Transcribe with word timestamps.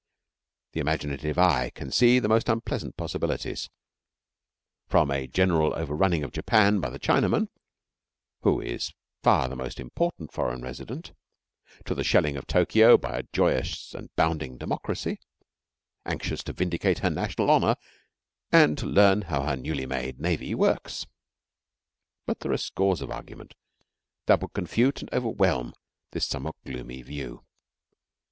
The 0.71 0.79
imaginative 0.79 1.37
eye 1.37 1.69
can 1.75 1.91
see 1.91 2.17
the 2.17 2.27
most 2.27 2.49
unpleasant 2.49 2.97
possibilities, 2.97 3.69
from 4.87 5.11
a 5.11 5.27
general 5.27 5.75
overrunning 5.75 6.23
of 6.23 6.31
Japan 6.31 6.79
by 6.79 6.89
the 6.89 6.97
Chinaman, 6.97 7.49
who 8.41 8.59
is 8.59 8.95
far 9.21 9.47
the 9.47 9.55
most 9.55 9.79
important 9.79 10.33
foreign 10.33 10.63
resident, 10.63 11.13
to 11.85 11.93
the 11.93 12.03
shelling 12.03 12.35
of 12.35 12.47
Tokio 12.47 12.97
by 12.97 13.19
a 13.19 13.23
joyous 13.31 13.93
and 13.93 14.09
bounding 14.15 14.57
Democracy, 14.57 15.19
anxious 16.03 16.41
to 16.45 16.53
vindicate 16.53 16.97
her 17.05 17.11
national 17.11 17.51
honour 17.51 17.75
and 18.51 18.79
to 18.79 18.87
learn 18.87 19.21
how 19.21 19.43
her 19.43 19.55
newly 19.55 19.85
made 19.85 20.19
navy 20.19 20.55
works. 20.55 21.05
But 22.25 22.39
there 22.39 22.51
are 22.53 22.57
scores 22.57 23.01
of 23.03 23.11
arguments 23.11 23.53
that 24.25 24.41
would 24.41 24.53
confute 24.53 25.01
and 25.01 25.13
overwhelm 25.13 25.75
this 26.09 26.25
somewhat 26.25 26.55
gloomy 26.65 27.03
view. 27.03 27.45